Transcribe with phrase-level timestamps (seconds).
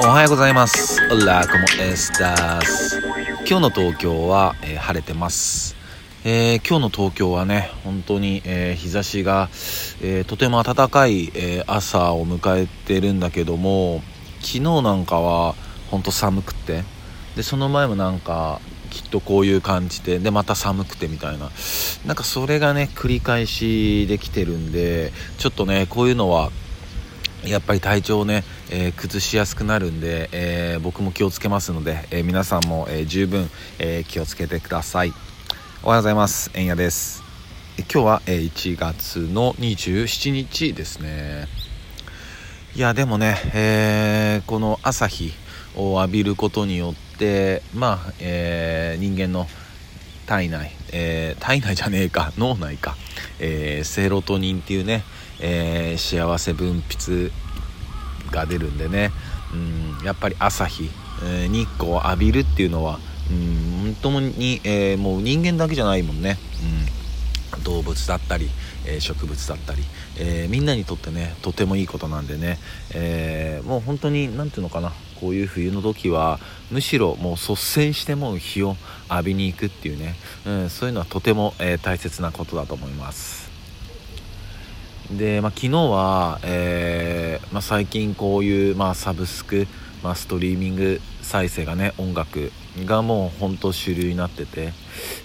[0.00, 1.00] おはようございます。
[1.10, 3.00] オラコモエスタス
[3.46, 5.76] 今日の東京は、えー、晴れてます、
[6.24, 9.48] えー、今日の東京はね本当に、えー、日差しが、
[10.02, 14.02] えとても暖かい、え朝を迎えてるんだけども
[14.40, 15.54] 昨日なんかは
[15.90, 16.84] 本当寒くて
[17.36, 21.50] でその前もなんかきっとこういう感じででまた寒くてみたいな。
[22.06, 26.50] なんかそれがね繰り返しできてるんでちょっとねこういうのは
[27.44, 33.50] やっぱり体調をね、えー、崩しやすくなるんで、えー、僕も気をつけますので、えー、皆さんも、え十分、
[33.80, 35.12] え気をつけてください。
[35.82, 36.52] おはようございます。
[36.54, 37.24] えんやです。
[37.92, 41.48] 今日は、え1月の27日ですね。
[42.76, 45.32] いやでもね、えこの朝日
[45.74, 49.48] を浴びることによってまあ、え人間の
[50.26, 52.96] 体内、え体内じゃねえか脳内か、
[53.40, 55.02] えセロトニンっていうね
[55.42, 57.30] えー、幸せ分泌
[58.30, 59.10] が出るんでね、
[59.52, 60.88] うん、やっぱり朝日、
[61.24, 62.98] えー、日光を浴びるっていうのは、
[63.30, 66.38] うん、本当に、えー、もう人間だけじゃないもんね、
[67.54, 68.48] うん、動物だったり、
[68.86, 69.82] え植物だったり、
[70.18, 72.58] えみんなにとってねとてもいいことなんでね、
[72.94, 74.92] えもう本当に何ていうのかな。
[75.20, 76.40] こういう冬の時は
[76.72, 78.76] むしろもう率先しても日を
[79.08, 83.41] 浴びに行くっていうね、うん、そういうのはとても、え大切なことだと思います。
[85.16, 89.66] で、まあ、昨日は、えー、まあ、最近こういう、まあ、サブスク、
[90.02, 92.50] まあ、ストリーミング再生がね音楽
[92.84, 94.72] がもう本当主流になってて、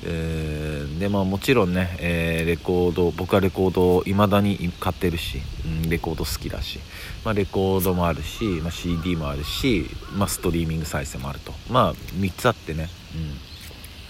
[0.04, 6.80] えー、でまあもちろんね、えー、レコード僕はレコードを未だに買ってるし、うん、レコード好きだし、
[7.24, 11.54] まあ、レコードもあるし、まあ、CD もあるし、まあ、ストリーミング再生もあると。
[11.70, 13.57] まあ3つあってね、うん。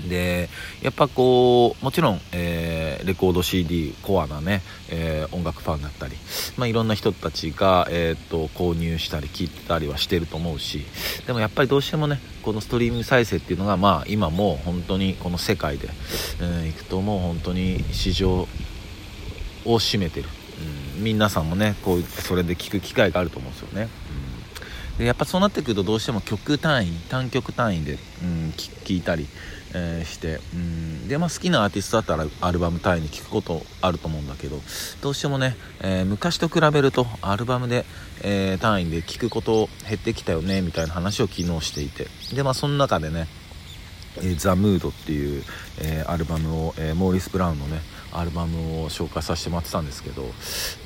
[0.07, 0.49] で
[0.81, 6.15] やっぱこうもちろん、えー、レコード CD コアなね、えー、音楽ファンだったり、
[6.57, 10.85] まあ、いろんな人たちが、えーと、購入したり聴いたりはしてると思うし
[11.25, 15.89] でもやっぱりどうしてもねこのストリーミング再生っていうのが、まあ、今もう本当にこの世界で、
[16.41, 18.47] えー、いくともう本当に市場
[19.65, 20.29] を占めてる、
[20.95, 23.89] うん、皆さんもねこうそれで聴く機会があると思うんですよね。
[24.97, 29.27] でやっぱそうなってくるとどうしても曲単位単曲単位で、うん、聴いたり
[29.73, 34.59] えー、してうんで、まあ、好きなアーティストだったらアルバム単位に聴くことあると思うんだけど
[35.01, 37.85] どうしてもね、えー、昔と比べるとアルバムで、
[38.23, 42.07] えー、単位で聴くこと減ってきたよねみたいな話を昨日していて。
[42.33, 43.27] でまあその中でね
[44.21, 45.43] 「えザ・ムードっていう、
[45.79, 47.81] えアルバムを、えモーリス・ブラウンのね
[48.11, 50.23] アルバムを紹介させてもらってたんですけど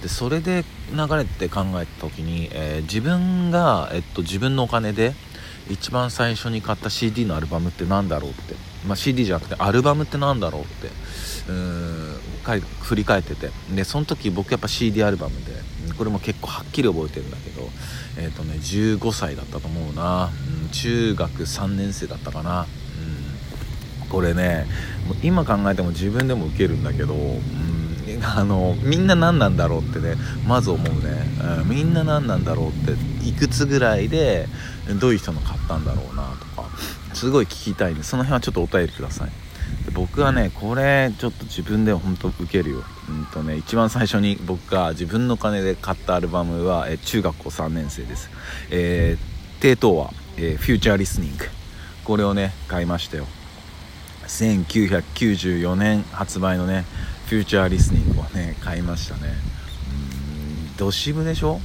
[0.02, 5.14] でそれで流れて考えた時に、え自分が、えっと、自分のお金で
[5.70, 8.56] 一番最初に買った CD のアルバムって何だろうって
[8.88, 15.52] まあ、CD じゃなくてアルバムって何だろうってうーん振り返っててでその時僕やっぱ CD アルバムで
[15.98, 17.70] これも結構はっきり覚えてるんだけど
[18.18, 20.32] えっ、ー、とね15歳だったと思うな、
[20.64, 22.66] うん、中学3年生だったかな、
[24.12, 24.66] これね
[25.24, 27.42] 今考えても自分でもウケるんだけど、うん
[28.24, 30.16] あのみんな何なんだろうってね
[30.48, 31.24] まず思うね、
[31.64, 32.92] うん、みんな何なんだろうって
[33.28, 34.48] いくつぐらいで
[35.00, 36.70] どういう人の買ったんだろうなとか
[37.16, 39.30] すごい聞きたいんでその辺はちょっとお便りください。
[39.86, 42.84] で僕はねこれちょっと自分では本当受けるよ。
[43.10, 48.30] うんとね一番最初に僕が自分の金で買ったアルバムは、え中学校3年生です。
[48.70, 51.46] えー、低等は、えー、フューチャーリスニング
[52.04, 53.26] これをね買いましたよ
[54.32, 56.86] 1994年発売のね
[57.28, 59.34] フューチャーリスニングをね買いましたね。
[60.72, 61.60] うんどしぶでしょ？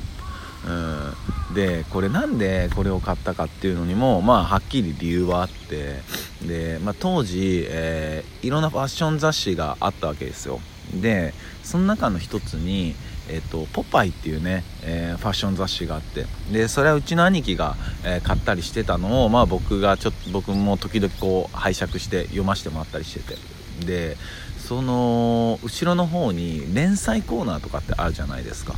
[0.67, 6.01] うん、でこれなんでこれを買ったかっていうのにもまあはっきり理由はあって。
[6.47, 10.61] で、まあ、当時、えー、いろんなファッション雑誌があったわけですよ。
[11.01, 12.95] でその中の一つに
[13.29, 23.57] えっと、ポパイっていうね、えー、ファッション雑誌があってでそれはうちの兄貴が、えー、買ったりしてたのを、まあ、僕がちょっと僕も時々こう拝借して読ませてもらったりしてて。
[23.85, 24.17] で
[24.57, 28.75] その後ろの方に連載コーナーとかってあるじゃないですか、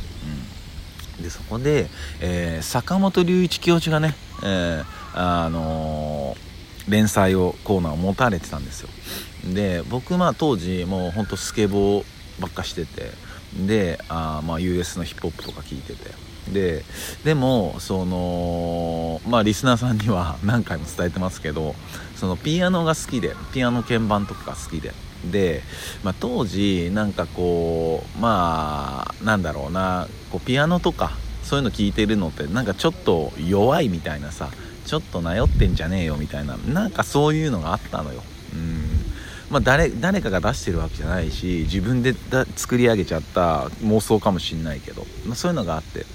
[1.17, 1.87] うん、でそこで、
[2.19, 4.13] えー、坂本龍一教授がね、
[4.43, 6.35] えあの
[6.87, 8.89] 連載をコーナーを持たれてたんですよ。
[9.53, 12.05] で僕まあ当時もうほんとスケボー
[12.41, 13.11] ばっかしてて
[13.53, 16.29] であまあ US のヒップホップとか聞いてて。
[16.51, 16.83] で
[17.23, 21.75] でもそのまあリスナーさんには 何回も伝えてますけど
[22.15, 24.93] そのピアノが好きでピアノ鍵盤とかが好きで。
[25.31, 25.63] で、
[26.01, 31.11] まあ、当時なんかこうまあなんだろうなこうピアノとか
[31.43, 34.49] そういうの聞いてるのってなんかちょっと弱いみたいなさ
[34.85, 38.23] ちょっとなよってんじゃねえよみたいななんかそういうのがあったのよ。
[39.49, 42.13] まあ誰、誰かが出してるわけじゃないし自分で
[42.55, 46.05] 作り上げちゃった妄想かもしんないけど、まあ、そういうのがあって。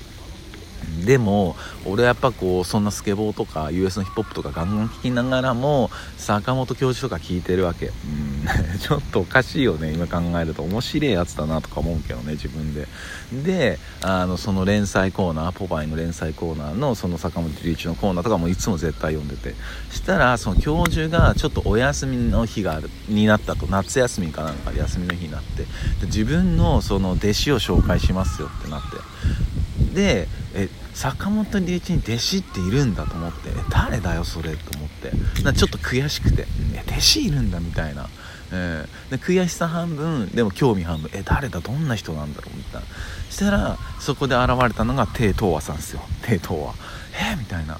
[1.04, 1.56] でも
[1.86, 7.86] 俺やっぱこうそんなスケボーとか US のヒップホップとかガンガン聴きながらも坂本教授とか聞いてるわけ。
[7.86, 8.46] うん。
[8.78, 10.62] ちょっとおかしいよね今考えると。
[10.62, 12.86] 面白いやつだなとか思うけどね自分で。
[13.32, 19.54] であのその連載コーナーポパイの連載コーナーのその坂本龍一のコーナーとかもいつも絶対読んでて。
[19.90, 25.62] したらその教授がちょっとお休みの日があるになったと夏休みかなんか休みの日になって。
[25.62, 29.94] で自分のその弟子を紹介しますよってなって。
[29.94, 33.50] でえ坂本龍一に弟子っているんだと思って。
[33.70, 35.42] 誰だよそれと思って。
[35.42, 36.46] なちょっと悔しくて。
[36.86, 38.08] 弟子いるんだみたいな、
[38.52, 41.10] えー、で悔しさ半分でも興味半分。
[41.12, 42.86] え誰だどんな人なんだろうみたいな。
[43.30, 46.00] したらそこで現れたのが帝東和さんですよ。
[46.22, 46.74] 帝東和
[47.12, 47.78] えー、みたいな。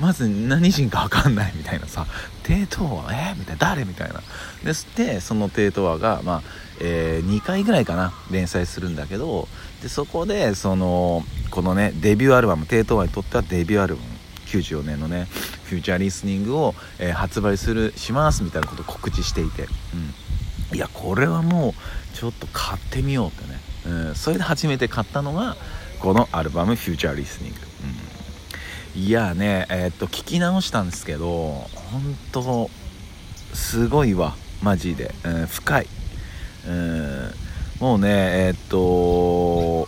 [0.00, 2.06] まず何人か分かんないみたいなさ
[2.42, 4.20] 帝東和えー、みたいな誰みたいな。
[4.64, 6.42] でしてその帝東和がまあ
[6.78, 9.48] えー、2回ぐらいかな連載するんだけど
[9.82, 14.16] でそこでそのこのねデビューアルバム帝東和にとってはデビューアルバム。
[14.46, 15.26] 94年のね
[15.64, 19.66] フューチャーリスニングを、えー、発売するしますみたいなことを告知していて、
[20.72, 23.60] うん、いやこれはもうちょっと買ってみようってね、
[24.08, 25.56] うん、それで初めて買ったのが
[26.00, 27.58] このアルバム「フューチャーリスニング」、
[28.96, 31.28] いやねえー、っと聞き直したんですけど
[31.92, 32.70] 本当
[33.52, 35.86] すごいわマジで、うん、深い。
[36.66, 37.30] うん
[37.78, 39.86] もうねえー、っと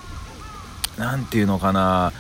[0.98, 2.12] 何ていうのかな。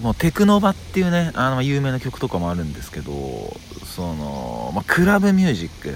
[0.00, 3.12] もうテクノバっていうねあの有名な曲とかもあるんですけど
[3.84, 5.94] その、まあ、クラブミュージック。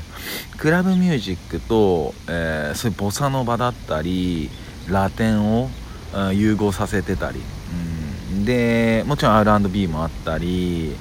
[0.59, 4.51] クラブミュージックと、えー、そういうボサノバだったり
[4.89, 5.71] ラテンを、
[6.15, 7.45] うん、融合させてたり、うん、
[8.45, 10.95] でもちろん R&B もあったり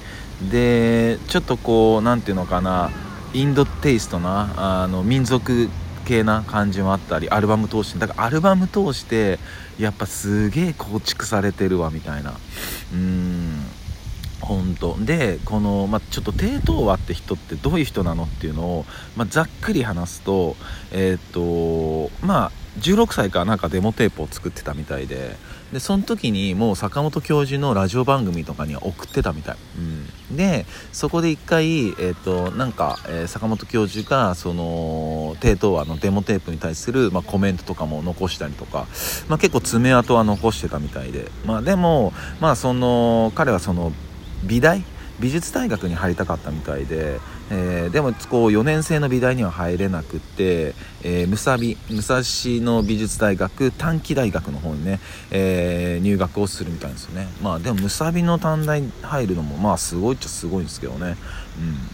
[0.51, 2.91] でちょっとこう何ていうのかな
[3.33, 5.69] インドテイストなあの民族
[6.05, 7.99] 系な感じもあったりアルバム通して。
[7.99, 9.39] だからアルバム通して
[9.79, 12.31] やっぱすげえ構築されてるわみたいな。
[12.31, 13.65] うーん
[14.41, 18.85] 本当でこの、まあ、ちょっと低等和って人ってどういう人なのっていうのを、
[19.15, 20.57] まあ、ざっくり話すと
[20.91, 25.37] えっ、とまあ16歳からなんかデモテープを作ってたみたいで
[25.73, 29.55] でその時にもう坂本教授のラジオ番組とかには送ってたみたい、
[30.29, 38.87] うん、でそこで一回、えーと、なんか、えー、坂本教授がその低等話のデモテープに対する、まあ、コメントとかも残したりとか、
[39.27, 43.91] まあ、結構爪痕は残してたみたいで、まあ、でも、まあ、その彼はその
[44.43, 44.83] 美大？
[45.19, 47.19] 美術大学に入りたかったみたいで、
[47.51, 50.73] えー、でもこう4年生の美大には入れなくて、
[51.03, 52.21] えー、武蔵武蔵
[52.63, 54.99] 野美術大学短期大学の方にね、
[55.31, 57.27] えー、入学をするみたいですよね。
[57.41, 61.17] まあでも武蔵野短大入るのもまあすごいっちゃすごいんですけどね、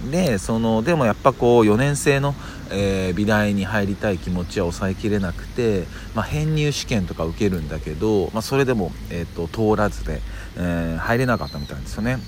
[0.03, 2.35] うん、でそのでもやっぱこう4年生の、
[2.71, 5.85] えー、美大に入りたい気持ちは抑えきれなくて、
[6.15, 10.21] まあ、編入試験とか受けるんだけど、まあ、それでも、えーと、通らずで、
[10.57, 12.19] えー、入れなかったみたいですよね、うん。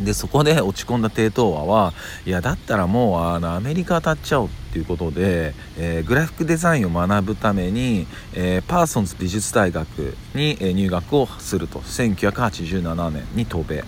[0.00, 1.92] でそこで 落ち込んだ低等和は
[2.26, 11.80] いやだったらもうあのアメリカ当たっちゃおうっていうことで、えー、グラフィックデザインを学ぶために、えー、パーソンズ美術大学に、え入学をすると。
[11.80, 13.82] 1987年に渡米、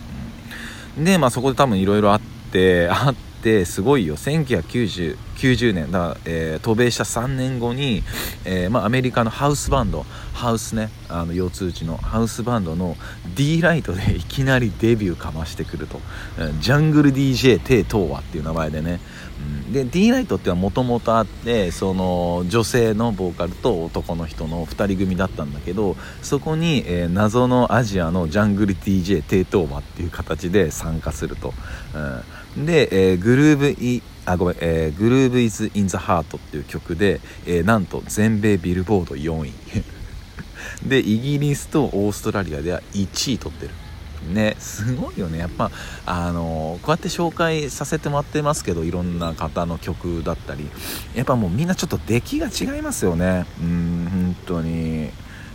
[0.99, 2.21] でまあそこで多分いろいろあっ
[2.51, 3.32] てあって
[3.65, 4.17] すごいよ。
[4.17, 5.91] 1990 90年。
[5.91, 8.03] だ、えー、渡米した3年後に、
[8.45, 10.05] えー、まあ、アメリカのハウスバンド。
[10.33, 10.91] ハウスね。
[11.09, 12.97] あの腰痛打ちのハウスバンドの
[13.35, 16.01] D ライトで いきなりデビューかましてくると、
[16.61, 19.01] ジャングル DJ テイトーワっていう名前でね、
[19.67, 31.53] うん、で D ライトってはもともとあってその女性のボーカルと男の人の2人組だったんだけどそこに、えー、謎のアジアのジャングル DJ テイトーワっていう形で参加すると、
[31.95, 32.23] うん、
[32.57, 39.53] で、えー、グルーブイあごめん、えー、グルーブイズ・イン・ザ・ハートっていう曲で、えー、なんと全米ビルボード4位。
[40.87, 43.75] でイギリスとオーストラリアでは1位取ってる。
[44.33, 45.39] ねすごいよね。
[45.39, 45.71] やっぱ
[46.07, 50.69] あのこうやって紹介させてもらってますけどいろんな方の曲だったり。
[51.15, 53.47] やっぱもうみんなちょっと出来が違いますよね。
[53.61, 55.11] うん本当に。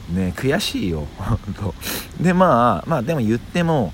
[0.10, 1.08] ね悔しいよ。
[2.20, 3.94] でまあまあでも言っても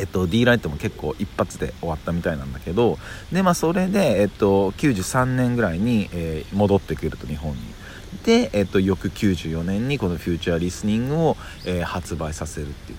[0.00, 2.98] えっと、D ライトも結構一発で終わったみたいなんだけど
[3.32, 7.58] で、まあ、それで、えっと、93年ぐらいに、えー、戻ってくると日本に。
[8.24, 12.96] で、えっと、翌94年にこの「フューチャーリスニングを」えー、発売させるってい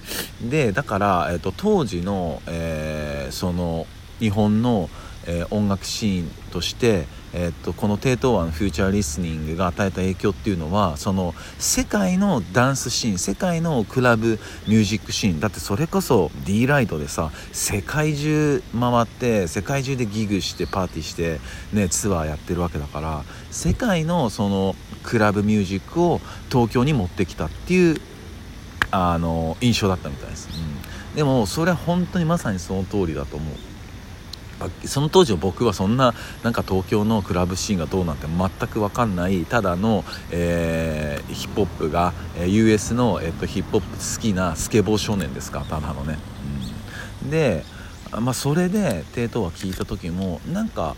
[0.48, 0.50] う。
[0.50, 3.88] でだから、えっと、当時の、えー、その
[4.20, 4.90] 日本の、
[5.26, 21.40] え、音楽シーンとしてえ、っとこの低等和のフューチャーリスニングが与えた影響っていうのはその世界のダンスシーン世界のクラブミュージックシーンだってそれこそ D ライトでさ世界中回って世界中でギグしてパーティーして、
[21.74, 26.20] ね、ツアーやってるわけだから世界のそのクラブミュージックを
[26.50, 28.02] 東京に持ってきたっていう
[28.92, 30.50] あの印象だったみたいです、
[31.12, 33.71] うん、でもそれは本当にまさにその通りだと思う。
[34.86, 36.14] その当時の僕はそんな
[36.44, 42.14] なんか東京のクラブシーンがどうなんて全く分かんないただの、えー、ヒップホップが、
[42.46, 46.18] US の、えーと、ヒップホップ好きなスケボー少年ですかただのね、
[47.24, 47.64] うん、で
[48.20, 50.98] まあ、それで帝東は聞いた時もなんか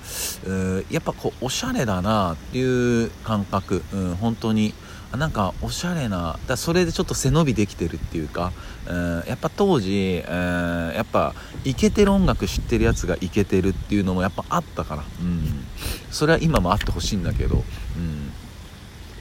[0.89, 4.73] やっぱこうおしゃれだなっていう感覚、うん、本当に
[5.17, 8.51] なんかおしゃれなだそれでちょっと背伸びできてるっていうか、
[8.87, 15.65] うん、やっぱ当時、えー、やっぱイケてる音楽知ってるやつがイケてるっていうのもやっぱあったから、うん、
[16.09, 17.63] それは今もあってほしいんだけど、
[17.97, 18.33] うん、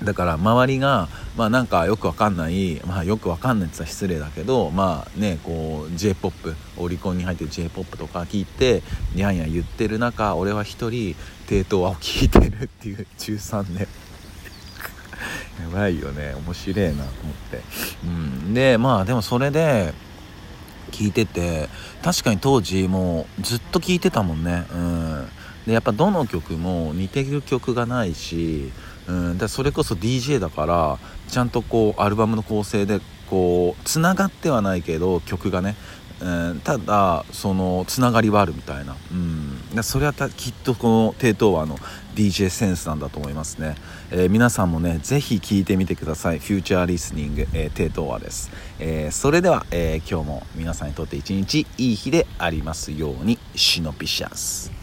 [0.04, 8.82] だから周りがまあなんかよくわかんないまあよくわかんないって言ったら失礼だけどまあねこう j p o p オリコンに入ってる j p o p とか聞いて
[9.14, 11.14] ニャンニャン言ってる中俺は一人
[11.46, 13.86] 低等を聞いてるっていう13年
[15.60, 16.34] やばいよね。
[16.46, 17.60] 面白いなと思って。
[18.04, 18.54] うん。
[18.54, 19.92] でまあでもそれで
[20.90, 21.68] 聞いてて
[22.02, 24.66] 確かに当時もうずっと聴いてたもんね。
[24.72, 25.28] うん。
[25.66, 28.72] でやっぱどの曲も似てる曲がないし、
[29.06, 35.76] うん、でそれこそ DJ だからちゃんとこうアルバムの構成でこうつながってはないけど曲がね。
[36.20, 39.41] えー、ただそのつながりはあるみたいな、うん、
[39.82, 41.78] それはきっとこの低等話の
[42.14, 43.76] DJ センスなんだと思いますね、
[44.10, 46.38] えー、皆さんもねぜひ聴いてみてください。
[46.38, 53.38] フューチャーリスニング、えー、低等話です、えー、それでは、え今日も皆さんにとって一日いい日でありますように。
[53.54, 54.81] シノピシャス。